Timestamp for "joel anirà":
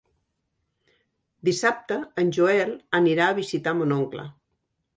2.39-3.29